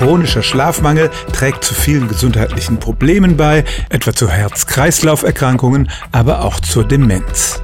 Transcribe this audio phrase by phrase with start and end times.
[0.00, 7.60] Chronischer Schlafmangel trägt zu vielen gesundheitlichen Problemen bei, etwa zu Herz-Kreislauf-Erkrankungen, aber auch zur Demenz.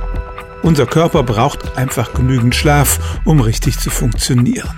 [0.62, 4.68] Unser Körper braucht einfach genügend Schlaf, um richtig zu funktionieren.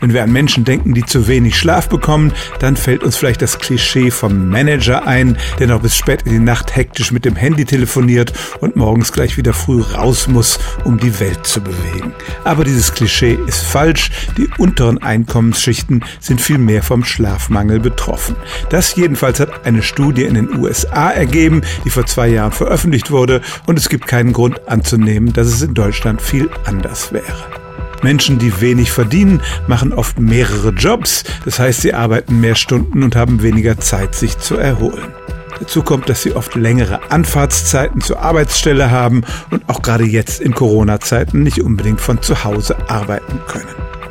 [0.00, 3.58] Wenn wir an Menschen denken, die zu wenig Schlaf bekommen, dann fällt uns vielleicht das
[3.58, 7.66] Klischee vom Manager ein, der noch bis spät in die Nacht hektisch mit dem Handy
[7.66, 12.14] telefoniert und morgens gleich wieder früh raus muss, um die Welt zu bewegen.
[12.44, 14.10] Aber dieses Klischee ist falsch.
[14.38, 18.36] Die unteren Einkommensschichten sind viel mehr vom Schlafmangel betroffen.
[18.70, 23.42] Das jedenfalls hat eine Studie in den USA ergeben, die vor zwei Jahren veröffentlicht wurde
[23.66, 27.59] und es gibt keinen Grund anzunehmen, dass es in Deutschland viel anders wäre.
[28.02, 31.24] Menschen, die wenig verdienen, machen oft mehrere Jobs.
[31.44, 35.12] Das heißt, sie arbeiten mehr Stunden und haben weniger Zeit, sich zu erholen.
[35.58, 40.54] Dazu kommt, dass sie oft längere Anfahrtszeiten zur Arbeitsstelle haben und auch gerade jetzt in
[40.54, 43.68] Corona-Zeiten nicht unbedingt von zu Hause arbeiten können.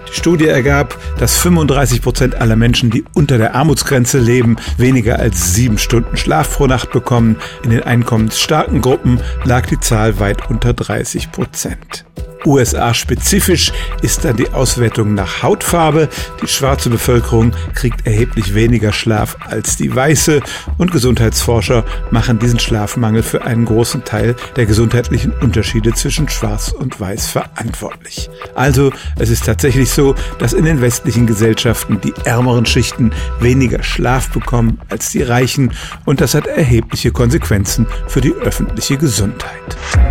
[0.08, 5.54] Die Studie ergab, dass 35 Prozent aller Menschen, die unter der Armutsgrenze leben, weniger als
[5.54, 7.38] sieben Stunden Schlaf pro Nacht bekommen.
[7.64, 12.06] In den einkommensstarken Gruppen lag die Zahl weit unter 30 Prozent.
[12.46, 16.10] USA-spezifisch ist dann die Auswertung nach Hautfarbe.
[16.42, 20.42] Die schwarze Bevölkerung kriegt erheblich weniger Schlaf als die weiße
[20.78, 27.00] und Gesundheitsforscher machen diesen Schlafmangel für einen großen Teil der gesundheitlichen Unterschiede zwischen Schwarz und
[27.00, 28.30] Weiß verantwortlich.
[28.56, 34.30] Also es ist tatsächlich so, dass in den westlichen Gesellschaften die ärmeren Schichten weniger Schlaf
[34.30, 35.74] bekommen als die reichen
[36.06, 39.78] und das hat erhebliche Konsequenzen für die öffentliche Gesundheit.